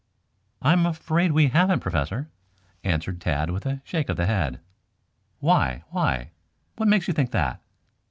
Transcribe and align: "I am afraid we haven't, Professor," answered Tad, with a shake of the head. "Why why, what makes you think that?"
"I 0.63 0.73
am 0.73 0.87
afraid 0.87 1.31
we 1.31 1.49
haven't, 1.49 1.81
Professor," 1.81 2.31
answered 2.83 3.21
Tad, 3.21 3.51
with 3.51 3.67
a 3.67 3.81
shake 3.85 4.09
of 4.09 4.17
the 4.17 4.25
head. 4.25 4.59
"Why 5.37 5.83
why, 5.91 6.31
what 6.77 6.89
makes 6.89 7.07
you 7.07 7.13
think 7.13 7.29
that?" 7.29 7.61